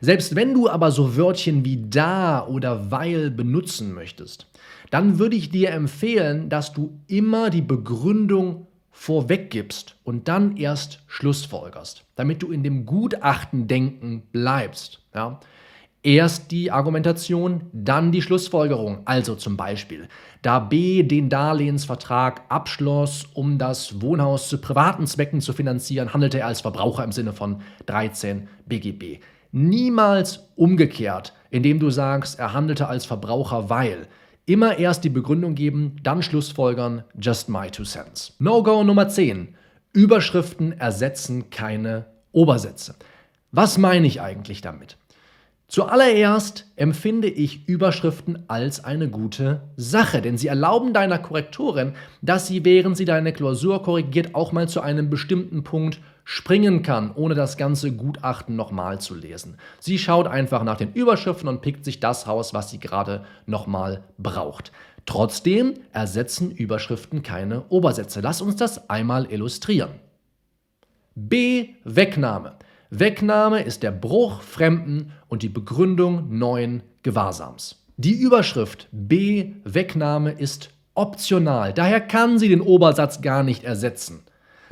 Selbst 0.00 0.34
wenn 0.34 0.54
du 0.54 0.66
aber 0.66 0.90
so 0.90 1.14
Wörtchen 1.14 1.62
wie 1.62 1.84
da 1.90 2.46
oder 2.46 2.90
weil 2.90 3.30
benutzen 3.30 3.92
möchtest, 3.92 4.46
dann 4.90 5.18
würde 5.18 5.36
ich 5.36 5.50
dir 5.50 5.72
empfehlen, 5.72 6.48
dass 6.48 6.72
du 6.72 6.98
immer 7.06 7.50
die 7.50 7.60
Begründung 7.60 8.66
vorweggibst 8.92 9.96
und 10.02 10.28
dann 10.28 10.56
erst 10.56 11.00
Schlussfolgerst, 11.06 12.04
damit 12.16 12.42
du 12.42 12.50
in 12.50 12.62
dem 12.62 12.86
Gutachtendenken 12.86 14.22
bleibst. 14.32 15.00
Ja? 15.14 15.38
Erst 16.02 16.50
die 16.50 16.70
Argumentation, 16.70 17.66
dann 17.74 18.10
die 18.10 18.22
Schlussfolgerung. 18.22 19.02
Also 19.04 19.34
zum 19.34 19.58
Beispiel, 19.58 20.08
da 20.40 20.58
B 20.58 21.02
den 21.02 21.28
Darlehensvertrag 21.28 22.40
abschloss, 22.48 23.26
um 23.34 23.58
das 23.58 24.00
Wohnhaus 24.00 24.48
zu 24.48 24.58
privaten 24.58 25.06
Zwecken 25.06 25.42
zu 25.42 25.52
finanzieren, 25.52 26.14
handelte 26.14 26.38
er 26.38 26.46
als 26.46 26.62
Verbraucher 26.62 27.04
im 27.04 27.12
Sinne 27.12 27.34
von 27.34 27.60
13 27.84 28.48
BGB. 28.64 29.20
Niemals 29.52 30.48
umgekehrt, 30.56 31.34
indem 31.50 31.78
du 31.78 31.90
sagst, 31.90 32.38
er 32.38 32.54
handelte 32.54 32.88
als 32.88 33.04
Verbraucher, 33.04 33.68
weil. 33.68 34.06
Immer 34.46 34.78
erst 34.78 35.04
die 35.04 35.10
Begründung 35.10 35.54
geben, 35.54 35.96
dann 36.02 36.22
Schlussfolgern, 36.22 37.04
just 37.20 37.50
my 37.50 37.70
two 37.70 37.84
cents. 37.84 38.34
No-Go 38.38 38.84
Nummer 38.84 39.08
10. 39.08 39.54
Überschriften 39.92 40.72
ersetzen 40.72 41.50
keine 41.50 42.06
Obersätze. 42.32 42.94
Was 43.52 43.76
meine 43.76 44.06
ich 44.06 44.22
eigentlich 44.22 44.62
damit? 44.62 44.96
Zuallererst 45.70 46.66
empfinde 46.74 47.28
ich 47.28 47.68
Überschriften 47.68 48.42
als 48.48 48.82
eine 48.82 49.08
gute 49.08 49.60
Sache, 49.76 50.20
denn 50.20 50.36
sie 50.36 50.48
erlauben 50.48 50.92
deiner 50.92 51.20
Korrektorin, 51.20 51.92
dass 52.22 52.48
sie, 52.48 52.64
während 52.64 52.96
sie 52.96 53.04
deine 53.04 53.32
Klausur 53.32 53.84
korrigiert, 53.84 54.34
auch 54.34 54.50
mal 54.50 54.68
zu 54.68 54.80
einem 54.80 55.10
bestimmten 55.10 55.62
Punkt 55.62 56.00
springen 56.24 56.82
kann, 56.82 57.14
ohne 57.14 57.36
das 57.36 57.56
ganze 57.56 57.92
Gutachten 57.92 58.56
nochmal 58.56 59.00
zu 59.00 59.14
lesen. 59.14 59.58
Sie 59.78 60.00
schaut 60.00 60.26
einfach 60.26 60.64
nach 60.64 60.76
den 60.76 60.92
Überschriften 60.92 61.48
und 61.48 61.62
pickt 61.62 61.84
sich 61.84 62.00
das 62.00 62.26
raus, 62.26 62.52
was 62.52 62.70
sie 62.70 62.80
gerade 62.80 63.24
nochmal 63.46 64.02
braucht. 64.18 64.72
Trotzdem 65.06 65.74
ersetzen 65.92 66.50
Überschriften 66.50 67.22
keine 67.22 67.62
Obersätze. 67.68 68.20
Lass 68.20 68.42
uns 68.42 68.56
das 68.56 68.90
einmal 68.90 69.30
illustrieren. 69.30 69.90
B. 71.14 71.74
Wegnahme. 71.84 72.56
Wegnahme 72.90 73.62
ist 73.62 73.84
der 73.84 73.92
Bruch 73.92 74.42
fremden 74.42 75.12
und 75.28 75.44
die 75.44 75.48
Begründung 75.48 76.36
neuen 76.36 76.82
Gewahrsams. 77.04 77.84
Die 77.96 78.14
Überschrift 78.14 78.88
B 78.90 79.52
Wegnahme 79.62 80.32
ist 80.32 80.70
optional, 80.94 81.72
daher 81.72 82.00
kann 82.00 82.40
sie 82.40 82.48
den 82.48 82.60
Obersatz 82.60 83.22
gar 83.22 83.44
nicht 83.44 83.62
ersetzen. 83.62 84.24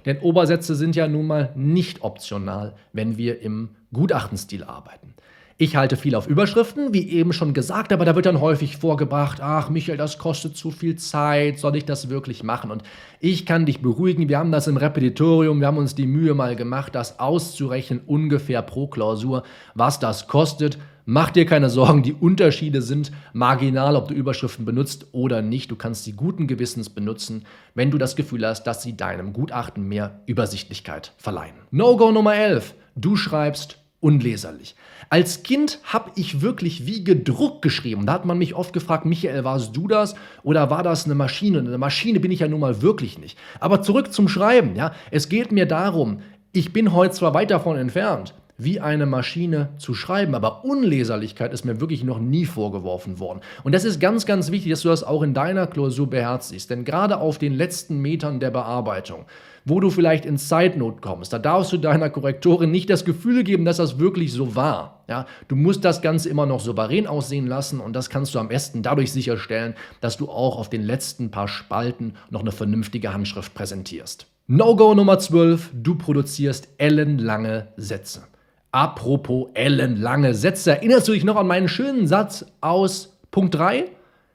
Denn 0.05 0.19
Obersätze 0.19 0.75
sind 0.75 0.97
ja 0.97 1.07
nun 1.07 1.29
mal 1.29 1.53
nicht 1.55 2.03
optional, 2.03 2.75
wenn 2.93 3.19
wir 3.19 3.41
im 3.41 3.77
Gutachtenstil 3.93 4.65
arbeiten. 4.65 5.15
Ich 5.61 5.75
halte 5.75 5.97
viel 5.97 6.15
auf 6.15 6.29
Überschriften, 6.29 6.95
wie 6.95 7.09
eben 7.11 7.33
schon 7.33 7.53
gesagt, 7.53 7.93
aber 7.93 8.05
da 8.05 8.15
wird 8.15 8.27
dann 8.27 8.41
häufig 8.41 8.77
vorgebracht, 8.77 9.41
ach 9.43 9.71
Michael, 9.71 9.99
das 9.99 10.17
kostet 10.17 10.57
zu 10.57 10.71
viel 10.71 10.95
Zeit, 10.95 11.59
soll 11.59 11.75
ich 11.75 11.85
das 11.85 12.09
wirklich 12.09 12.45
machen? 12.45 12.71
Und 12.71 12.85
ich 13.19 13.45
kann 13.45 13.67
dich 13.67 13.83
beruhigen, 13.83 14.29
wir 14.29 14.39
haben 14.39 14.53
das 14.53 14.69
im 14.69 14.77
Repetitorium, 14.77 15.59
wir 15.59 15.67
haben 15.67 15.79
uns 15.79 15.97
die 15.97 16.07
Mühe 16.07 16.33
mal 16.35 16.55
gemacht, 16.55 16.95
das 16.95 17.19
auszurechnen, 17.19 18.03
ungefähr 18.07 18.63
pro 18.63 18.87
Klausur, 18.87 19.43
was 19.75 19.99
das 19.99 20.29
kostet. 20.29 20.79
Mach 21.07 21.31
dir 21.31 21.45
keine 21.45 21.71
Sorgen, 21.71 22.05
die 22.05 22.13
Unterschiede 22.13 22.81
sind 22.81 23.11
marginal, 23.33 23.97
ob 23.97 24.07
du 24.07 24.15
Überschriften 24.15 24.65
benutzt 24.65 25.07
oder 25.11 25.43
nicht. 25.43 25.73
Du 25.73 25.75
kannst 25.75 26.05
sie 26.05 26.13
guten 26.13 26.47
Gewissens 26.47 26.89
benutzen, 26.89 27.47
wenn 27.75 27.91
du 27.91 27.99
das 27.99 28.15
Gefühl 28.15 28.47
hast, 28.47 28.63
dass 28.69 28.85
sie 28.85 28.97
deinem 28.97 29.33
Gutachten 29.33 29.89
mehr 29.89 30.21
Übersichtlichkeit 30.27 31.15
verleihen. 31.17 31.57
No-Go 31.73 32.13
Nummer 32.13 32.37
11. 32.37 32.75
Du 32.95 33.17
schreibst 33.17 33.78
unleserlich. 34.01 34.77
Als 35.11 35.43
Kind 35.43 35.81
habe 35.85 36.13
ich 36.15 36.41
wirklich 36.41 36.87
wie 36.87 37.03
gedruckt 37.03 37.63
geschrieben. 37.63 38.07
Da 38.07 38.13
hat 38.13 38.25
man 38.25 38.39
mich 38.39 38.55
oft 38.55 38.73
gefragt, 38.73 39.05
Michael, 39.05 39.45
warst 39.45 39.77
du 39.77 39.89
das 39.89 40.15
oder 40.43 40.71
war 40.71 40.83
das 40.83 41.05
eine 41.05 41.15
Maschine? 41.15 41.59
Eine 41.59 41.79
Maschine 41.79 42.21
bin 42.21 42.31
ich 42.31 42.41
ja 42.41 42.49
nun 42.49 42.61
mal 42.61 42.83
wirklich 42.83 43.19
nicht. 43.19 43.39
Aber 43.61 43.83
zurück 43.83 44.13
zum 44.13 44.29
Schreiben. 44.29 44.77
Ja? 44.77 44.93
Es 45.11 45.29
geht 45.29 45.51
mir 45.51 45.67
darum, 45.67 46.21
ich 46.53 46.73
bin 46.73 46.93
heute 46.93 47.15
zwar 47.15 47.35
weit 47.35 47.51
davon 47.51 47.77
entfernt, 47.77 48.35
wie 48.59 48.81
eine 48.81 49.07
Maschine 49.07 49.71
zu 49.79 49.95
schreiben. 49.95 50.35
Aber 50.35 50.65
Unleserlichkeit 50.65 51.53
ist 51.53 51.65
mir 51.65 51.81
wirklich 51.81 52.05
noch 52.05 52.19
nie 52.19 52.45
vorgeworfen 52.45 53.21
worden. 53.21 53.41
Und 53.63 53.75
das 53.75 53.85
ist 53.85 54.01
ganz, 54.01 54.27
ganz 54.27 54.51
wichtig, 54.51 54.73
dass 54.73 54.83
du 54.83 54.89
das 54.89 55.05
auch 55.05 55.23
in 55.23 55.33
deiner 55.33 55.69
Klausur 55.69 56.11
beherzigst. 56.11 56.69
Denn 56.69 56.85
gerade 56.85 57.19
auf 57.19 57.39
den 57.39 57.55
letzten 57.55 57.99
Metern 58.01 58.41
der 58.41 58.51
Bearbeitung, 58.51 59.25
wo 59.65 59.81
du 59.81 59.91
vielleicht 59.91 60.25
in 60.27 60.39
Zeitnot 60.39 61.03
kommst, 61.03 61.33
da 61.33 61.39
darfst 61.39 61.73
du 61.73 61.77
deiner 61.77 62.11
Korrektorin 62.11 62.71
nicht 62.71 62.91
das 62.91 63.05
Gefühl 63.05 63.45
geben, 63.45 63.65
dass 63.65 63.77
das 63.77 63.99
wirklich 63.99 64.33
so 64.33 64.57
war. 64.57 65.05
Ja, 65.09 65.27
du 65.47 65.57
musst 65.57 65.85
das 65.85 66.03
Ganze 66.03 66.29
immer 66.29 66.47
noch 66.47 66.61
souverän 66.61 67.07
aussehen 67.07 67.47
lassen 67.47 67.79
und 67.81 67.95
das 67.95 68.11
kannst 68.11 68.35
du 68.35 68.39
am 68.39 68.49
besten 68.49 68.83
dadurch 68.83 69.13
sicherstellen, 69.13 69.75
dass 70.01 70.17
du 70.17 70.29
auch 70.29 70.59
auf 70.59 70.69
den 70.69 70.83
letzten 70.83 71.31
paar 71.31 71.49
Spalten 71.49 72.15
noch 72.31 72.41
eine 72.41 72.53
vernünftige 72.53 73.13
Handschrift 73.13 73.55
präsentierst. 73.55 74.27
No-Go 74.47 74.95
Nummer 74.95 75.19
12, 75.19 75.73
du 75.75 75.95
produzierst 75.95 76.69
ellenlange 76.79 77.69
Sätze. 77.77 78.23
Apropos 78.71 79.49
ellenlange 79.55 80.35
Sätze. 80.35 80.73
Erinnerst 80.73 81.09
du 81.09 81.13
dich 81.13 81.25
noch 81.25 81.37
an 81.37 81.47
meinen 81.47 81.69
schönen 81.69 82.07
Satz 82.07 82.45
aus 82.61 83.17
Punkt 83.31 83.55
3? 83.55 83.87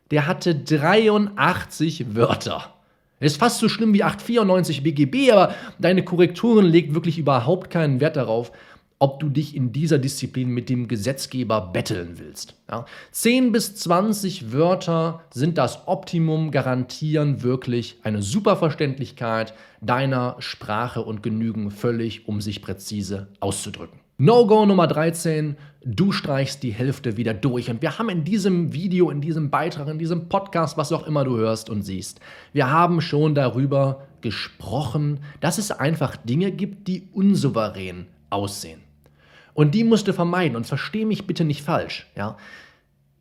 Der 0.09 0.27
hatte 0.27 0.55
83 0.55 2.15
Wörter. 2.15 2.73
Ist 3.19 3.37
fast 3.37 3.59
so 3.59 3.69
schlimm 3.69 3.93
wie 3.93 4.03
894 4.03 4.83
BGB, 4.83 5.31
aber 5.31 5.53
deine 5.79 6.03
Korrekturen 6.03 6.65
legt 6.65 6.93
wirklich 6.93 7.17
überhaupt 7.17 7.69
keinen 7.69 8.01
Wert 8.01 8.17
darauf, 8.17 8.51
ob 8.99 9.19
du 9.19 9.29
dich 9.29 9.55
in 9.55 9.71
dieser 9.71 9.99
Disziplin 9.99 10.49
mit 10.49 10.69
dem 10.69 10.87
Gesetzgeber 10.87 11.61
betteln 11.61 12.13
willst. 12.15 12.55
Ja? 12.69 12.85
10 13.11 13.51
bis 13.51 13.75
20 13.75 14.51
Wörter 14.51 15.21
sind 15.31 15.57
das 15.57 15.87
Optimum, 15.87 16.51
garantieren 16.51 17.43
wirklich 17.43 17.97
eine 18.03 18.21
Superverständlichkeit 18.21 19.53
deiner 19.81 20.35
Sprache 20.39 21.01
und 21.01 21.21
genügen 21.21 21.69
völlig, 21.69 22.27
um 22.27 22.41
sich 22.41 22.61
präzise 22.61 23.27
auszudrücken. 23.39 24.02
No-Go 24.17 24.67
Nummer 24.67 24.85
13, 24.85 25.57
du 25.83 26.11
streichst 26.11 26.61
die 26.61 26.71
Hälfte 26.71 27.17
wieder 27.17 27.33
durch. 27.33 27.69
Und 27.69 27.81
wir 27.81 27.97
haben 27.97 28.09
in 28.09 28.23
diesem 28.23 28.71
Video, 28.71 29.09
in 29.09 29.21
diesem 29.21 29.49
Beitrag, 29.49 29.87
in 29.87 29.97
diesem 29.97 30.29
Podcast, 30.29 30.77
was 30.77 30.91
auch 30.91 31.07
immer 31.07 31.23
du 31.23 31.35
hörst 31.35 31.69
und 31.69 31.81
siehst, 31.81 32.19
wir 32.53 32.69
haben 32.69 33.01
schon 33.01 33.33
darüber 33.33 34.03
gesprochen, 34.21 35.19
dass 35.39 35.57
es 35.57 35.71
einfach 35.71 36.15
Dinge 36.15 36.51
gibt, 36.51 36.87
die 36.87 37.09
unsouverän 37.11 38.05
aussehen. 38.29 38.81
Und 39.55 39.73
die 39.73 39.83
musst 39.83 40.07
du 40.07 40.13
vermeiden. 40.13 40.55
Und 40.55 40.67
versteh 40.67 41.05
mich 41.05 41.25
bitte 41.25 41.43
nicht 41.43 41.63
falsch. 41.63 42.07
Ja? 42.15 42.37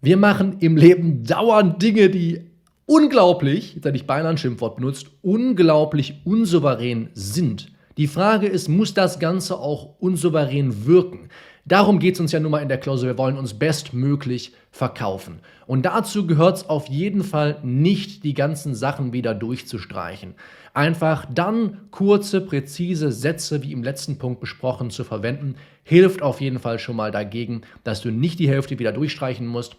Wir 0.02 0.16
machen 0.16 0.58
im 0.60 0.76
Leben 0.76 1.24
dauernd 1.24 1.82
Dinge, 1.82 2.10
die 2.10 2.50
unglaublich, 2.86 3.74
jetzt 3.74 3.84
hätte 3.86 3.96
ich 3.96 4.06
beinahe 4.06 4.32
ein 4.32 4.38
Schimpfwort 4.38 4.76
benutzt, 4.76 5.06
unglaublich 5.22 6.20
unsouverän 6.24 7.08
sind. 7.14 7.72
Die 8.02 8.08
Frage 8.08 8.48
ist, 8.48 8.66
muss 8.66 8.94
das 8.94 9.20
Ganze 9.20 9.60
auch 9.60 9.90
unsouverän 10.00 10.86
wirken? 10.86 11.28
Darum 11.64 12.00
geht 12.00 12.14
es 12.14 12.20
uns 12.20 12.32
ja 12.32 12.40
nun 12.40 12.50
mal 12.50 12.58
in 12.58 12.68
der 12.68 12.78
Klausur. 12.78 13.06
Wir 13.06 13.16
wollen 13.16 13.38
uns 13.38 13.54
bestmöglich 13.54 14.54
verkaufen. 14.72 15.38
Und 15.68 15.86
dazu 15.86 16.26
gehört 16.26 16.56
es 16.56 16.68
auf 16.68 16.88
jeden 16.88 17.22
Fall 17.22 17.60
nicht, 17.62 18.24
die 18.24 18.34
ganzen 18.34 18.74
Sachen 18.74 19.12
wieder 19.12 19.36
durchzustreichen. 19.36 20.34
Einfach 20.74 21.26
dann 21.32 21.82
kurze, 21.92 22.40
präzise 22.40 23.12
Sätze, 23.12 23.62
wie 23.62 23.70
im 23.70 23.84
letzten 23.84 24.18
Punkt 24.18 24.40
besprochen, 24.40 24.90
zu 24.90 25.04
verwenden, 25.04 25.54
hilft 25.84 26.22
auf 26.22 26.40
jeden 26.40 26.58
Fall 26.58 26.80
schon 26.80 26.96
mal 26.96 27.12
dagegen, 27.12 27.60
dass 27.84 28.00
du 28.00 28.10
nicht 28.10 28.40
die 28.40 28.48
Hälfte 28.48 28.80
wieder 28.80 28.90
durchstreichen 28.90 29.46
musst, 29.46 29.76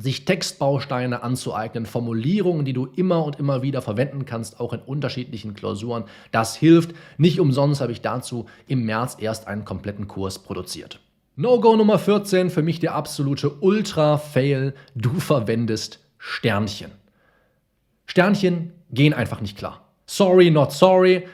sich 0.00 0.24
Textbausteine 0.24 1.22
anzueignen, 1.22 1.84
Formulierungen, 1.84 2.64
die 2.64 2.72
du 2.72 2.86
immer 2.96 3.24
und 3.24 3.38
immer 3.38 3.62
wieder 3.62 3.82
verwenden 3.82 4.24
kannst, 4.24 4.58
auch 4.58 4.72
in 4.72 4.80
unterschiedlichen 4.80 5.54
Klausuren. 5.54 6.04
Das 6.32 6.56
hilft. 6.56 6.94
Nicht 7.18 7.38
umsonst 7.38 7.80
habe 7.80 7.92
ich 7.92 8.00
dazu 8.00 8.46
im 8.66 8.84
März 8.84 9.16
erst 9.20 9.46
einen 9.46 9.64
kompletten 9.64 10.08
Kurs 10.08 10.38
produziert. 10.38 11.00
No-Go 11.36 11.76
Nummer 11.76 11.98
14, 11.98 12.50
für 12.50 12.62
mich 12.62 12.80
der 12.80 12.94
absolute 12.94 13.50
Ultra-Fail. 13.50 14.74
Du 14.94 15.20
verwendest 15.20 16.00
Sternchen. 16.18 16.90
Sternchen 18.06 18.72
gehen 18.90 19.14
einfach 19.14 19.40
nicht 19.40 19.56
klar. 19.56 19.86
Sorry, 20.06 20.50
not 20.50 20.72
sorry. 20.72 21.26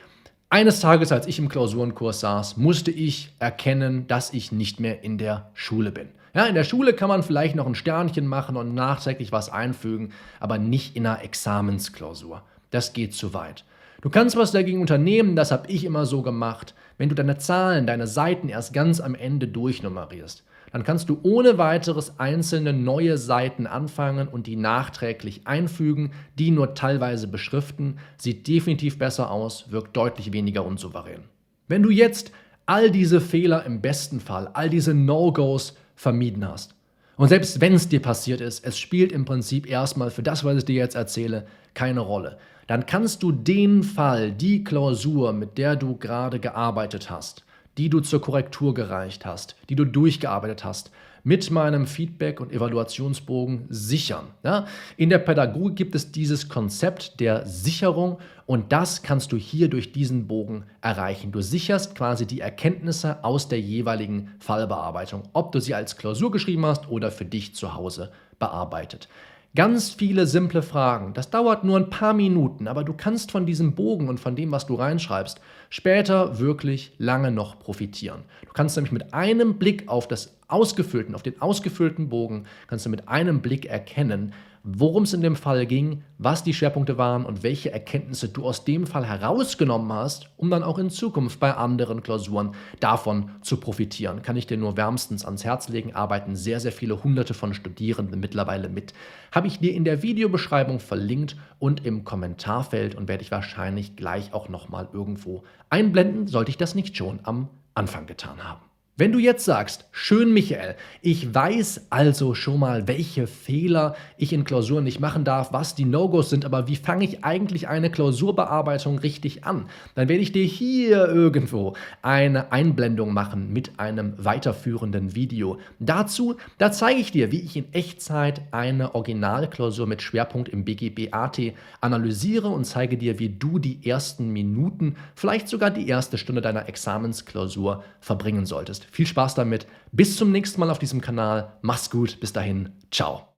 Eines 0.48 0.80
Tages, 0.80 1.10
als 1.10 1.26
ich 1.26 1.38
im 1.38 1.48
Klausurenkurs 1.48 2.20
saß, 2.20 2.56
musste 2.56 2.90
ich 2.90 3.30
erkennen, 3.38 4.06
dass 4.06 4.32
ich 4.32 4.52
nicht 4.52 4.78
mehr 4.78 5.02
in 5.02 5.18
der 5.18 5.50
Schule 5.54 5.90
bin. 5.90 6.08
Ja, 6.36 6.44
in 6.44 6.54
der 6.54 6.64
Schule 6.64 6.92
kann 6.92 7.08
man 7.08 7.22
vielleicht 7.22 7.56
noch 7.56 7.66
ein 7.66 7.74
Sternchen 7.74 8.26
machen 8.26 8.58
und 8.58 8.74
nachträglich 8.74 9.32
was 9.32 9.48
einfügen, 9.48 10.10
aber 10.38 10.58
nicht 10.58 10.94
in 10.94 11.06
einer 11.06 11.22
Examensklausur. 11.24 12.42
Das 12.70 12.92
geht 12.92 13.14
zu 13.14 13.32
weit. 13.32 13.64
Du 14.02 14.10
kannst 14.10 14.36
was 14.36 14.52
dagegen 14.52 14.82
unternehmen, 14.82 15.34
das 15.34 15.50
habe 15.50 15.70
ich 15.70 15.82
immer 15.82 16.04
so 16.04 16.20
gemacht, 16.20 16.74
wenn 16.98 17.08
du 17.08 17.14
deine 17.14 17.38
Zahlen, 17.38 17.86
deine 17.86 18.06
Seiten 18.06 18.50
erst 18.50 18.74
ganz 18.74 19.00
am 19.00 19.14
Ende 19.14 19.48
durchnummerierst. 19.48 20.44
dann 20.72 20.84
kannst 20.84 21.08
du 21.08 21.18
ohne 21.22 21.56
weiteres 21.56 22.20
einzelne 22.20 22.74
neue 22.74 23.16
Seiten 23.16 23.66
anfangen 23.66 24.28
und 24.28 24.46
die 24.46 24.56
nachträglich 24.56 25.46
einfügen, 25.46 26.10
die 26.38 26.50
nur 26.50 26.74
teilweise 26.74 27.28
beschriften. 27.28 27.96
Sieht 28.18 28.46
definitiv 28.46 28.98
besser 28.98 29.30
aus, 29.30 29.72
wirkt 29.72 29.96
deutlich 29.96 30.34
weniger 30.34 30.66
unsouverän. 30.66 31.22
Wenn 31.66 31.82
du 31.82 31.88
jetzt 31.88 32.30
all 32.66 32.90
diese 32.90 33.22
Fehler 33.22 33.64
im 33.64 33.80
besten 33.80 34.20
Fall, 34.20 34.50
all 34.52 34.68
diese 34.68 34.92
No-Gos 34.92 35.76
vermieden 35.96 36.46
hast, 36.46 36.76
und 37.16 37.28
selbst 37.28 37.60
wenn 37.60 37.72
es 37.72 37.88
dir 37.88 38.00
passiert 38.00 38.40
ist, 38.40 38.64
es 38.64 38.78
spielt 38.78 39.10
im 39.10 39.24
Prinzip 39.24 39.68
erstmal 39.68 40.10
für 40.10 40.22
das, 40.22 40.44
was 40.44 40.58
ich 40.58 40.64
dir 40.66 40.74
jetzt 40.74 40.96
erzähle, 40.96 41.46
keine 41.72 42.00
Rolle. 42.00 42.38
Dann 42.66 42.84
kannst 42.84 43.22
du 43.22 43.32
den 43.32 43.82
Fall, 43.82 44.32
die 44.32 44.64
Klausur, 44.64 45.32
mit 45.32 45.56
der 45.56 45.76
du 45.76 45.96
gerade 45.96 46.40
gearbeitet 46.40 47.10
hast, 47.10 47.44
die 47.78 47.88
du 47.88 48.00
zur 48.00 48.20
Korrektur 48.20 48.74
gereicht 48.74 49.24
hast, 49.24 49.56
die 49.68 49.76
du 49.76 49.84
durchgearbeitet 49.84 50.64
hast, 50.64 50.90
mit 51.26 51.50
meinem 51.50 51.88
Feedback- 51.88 52.40
und 52.40 52.52
Evaluationsbogen 52.52 53.66
sichern. 53.68 54.26
Ja? 54.44 54.66
In 54.96 55.10
der 55.10 55.18
Pädagogik 55.18 55.74
gibt 55.74 55.96
es 55.96 56.12
dieses 56.12 56.48
Konzept 56.48 57.18
der 57.18 57.44
Sicherung 57.46 58.18
und 58.46 58.70
das 58.70 59.02
kannst 59.02 59.32
du 59.32 59.36
hier 59.36 59.68
durch 59.68 59.90
diesen 59.90 60.28
Bogen 60.28 60.66
erreichen. 60.82 61.32
Du 61.32 61.40
sicherst 61.40 61.96
quasi 61.96 62.26
die 62.26 62.40
Erkenntnisse 62.40 63.24
aus 63.24 63.48
der 63.48 63.58
jeweiligen 63.58 64.36
Fallbearbeitung, 64.38 65.24
ob 65.32 65.50
du 65.50 65.60
sie 65.60 65.74
als 65.74 65.96
Klausur 65.96 66.30
geschrieben 66.30 66.64
hast 66.64 66.88
oder 66.88 67.10
für 67.10 67.24
dich 67.24 67.56
zu 67.56 67.74
Hause 67.74 68.12
bearbeitet. 68.38 69.08
Ganz 69.56 69.90
viele 69.90 70.26
simple 70.26 70.62
Fragen. 70.62 71.12
Das 71.12 71.30
dauert 71.30 71.64
nur 71.64 71.78
ein 71.78 71.90
paar 71.90 72.12
Minuten, 72.12 72.68
aber 72.68 72.84
du 72.84 72.92
kannst 72.92 73.32
von 73.32 73.46
diesem 73.46 73.74
Bogen 73.74 74.08
und 74.08 74.20
von 74.20 74.36
dem, 74.36 74.52
was 74.52 74.66
du 74.66 74.74
reinschreibst, 74.74 75.40
später 75.70 76.38
wirklich 76.38 76.92
lange 76.98 77.30
noch 77.30 77.58
profitieren. 77.58 78.22
Du 78.46 78.52
kannst 78.52 78.76
nämlich 78.76 78.92
mit 78.92 79.14
einem 79.14 79.58
Blick 79.58 79.88
auf 79.88 80.08
das 80.08 80.36
ausgefüllten, 80.48 81.14
auf 81.14 81.22
den 81.22 81.40
ausgefüllten 81.40 82.08
Bogen, 82.08 82.44
kannst 82.66 82.86
du 82.86 82.90
mit 82.90 83.08
einem 83.08 83.42
Blick 83.42 83.66
erkennen, 83.66 84.32
worum 84.68 85.04
es 85.04 85.14
in 85.14 85.20
dem 85.20 85.36
Fall 85.36 85.64
ging, 85.64 86.02
was 86.18 86.42
die 86.42 86.52
Schwerpunkte 86.52 86.98
waren 86.98 87.24
und 87.24 87.44
welche 87.44 87.70
Erkenntnisse 87.72 88.28
du 88.28 88.44
aus 88.44 88.64
dem 88.64 88.88
Fall 88.88 89.06
herausgenommen 89.06 89.92
hast, 89.92 90.28
um 90.36 90.50
dann 90.50 90.64
auch 90.64 90.78
in 90.78 90.90
Zukunft 90.90 91.38
bei 91.38 91.54
anderen 91.54 92.02
Klausuren 92.02 92.50
davon 92.80 93.30
zu 93.42 93.58
profitieren. 93.58 94.22
Kann 94.22 94.36
ich 94.36 94.48
dir 94.48 94.56
nur 94.56 94.76
wärmstens 94.76 95.24
ans 95.24 95.44
Herz 95.44 95.68
legen, 95.68 95.94
arbeiten 95.94 96.34
sehr, 96.34 96.58
sehr 96.58 96.72
viele 96.72 97.04
hunderte 97.04 97.32
von 97.32 97.54
Studierenden 97.54 98.18
mittlerweile 98.18 98.68
mit. 98.68 98.92
Habe 99.30 99.46
ich 99.46 99.60
dir 99.60 99.72
in 99.72 99.84
der 99.84 100.02
Videobeschreibung 100.02 100.80
verlinkt 100.80 101.36
und 101.60 101.86
im 101.86 102.02
Kommentarfeld 102.02 102.96
und 102.96 103.06
werde 103.06 103.22
ich 103.22 103.30
wahrscheinlich 103.30 103.94
gleich 103.94 104.32
auch 104.32 104.48
nochmal 104.48 104.88
irgendwo 104.92 105.44
einblenden, 105.70 106.26
sollte 106.26 106.50
ich 106.50 106.56
das 106.56 106.74
nicht 106.74 106.96
schon 106.96 107.20
am 107.24 107.48
Anfang 107.74 108.06
getan 108.06 108.42
haben. 108.42 108.62
Wenn 108.98 109.12
du 109.12 109.18
jetzt 109.18 109.44
sagst, 109.44 109.84
schön 109.92 110.32
Michael, 110.32 110.74
ich 111.02 111.34
weiß 111.34 111.88
also 111.90 112.32
schon 112.32 112.58
mal, 112.58 112.88
welche 112.88 113.26
Fehler 113.26 113.94
ich 114.16 114.32
in 114.32 114.44
Klausuren 114.44 114.84
nicht 114.84 115.00
machen 115.00 115.22
darf, 115.22 115.52
was 115.52 115.74
die 115.74 115.84
No-Gos 115.84 116.30
sind, 116.30 116.46
aber 116.46 116.66
wie 116.66 116.76
fange 116.76 117.04
ich 117.04 117.22
eigentlich 117.22 117.68
eine 117.68 117.90
Klausurbearbeitung 117.90 118.98
richtig 118.98 119.44
an? 119.44 119.66
Dann 119.96 120.08
werde 120.08 120.22
ich 120.22 120.32
dir 120.32 120.44
hier 120.44 121.08
irgendwo 121.08 121.74
eine 122.00 122.52
Einblendung 122.52 123.12
machen 123.12 123.52
mit 123.52 123.78
einem 123.78 124.14
weiterführenden 124.16 125.14
Video. 125.14 125.58
Dazu, 125.78 126.36
da 126.56 126.72
zeige 126.72 126.98
ich 126.98 127.12
dir, 127.12 127.30
wie 127.30 127.40
ich 127.40 127.54
in 127.54 127.70
Echtzeit 127.74 128.40
eine 128.50 128.94
Originalklausur 128.94 129.86
mit 129.86 130.00
Schwerpunkt 130.00 130.48
im 130.48 130.64
BGB-AT 130.64 131.52
analysiere 131.82 132.48
und 132.48 132.64
zeige 132.64 132.96
dir, 132.96 133.18
wie 133.18 133.28
du 133.28 133.58
die 133.58 133.86
ersten 133.86 134.30
Minuten, 134.30 134.96
vielleicht 135.14 135.48
sogar 135.48 135.70
die 135.70 135.86
erste 135.86 136.16
Stunde 136.16 136.40
deiner 136.40 136.66
Examensklausur 136.66 137.84
verbringen 138.00 138.46
solltest. 138.46 138.85
Viel 138.90 139.06
Spaß 139.06 139.34
damit. 139.34 139.66
Bis 139.92 140.16
zum 140.16 140.32
nächsten 140.32 140.60
Mal 140.60 140.70
auf 140.70 140.78
diesem 140.78 141.00
Kanal. 141.00 141.54
Mach's 141.62 141.90
gut. 141.90 142.20
Bis 142.20 142.32
dahin. 142.32 142.70
Ciao. 142.90 143.28